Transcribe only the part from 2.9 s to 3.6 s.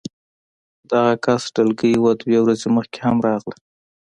هم راغله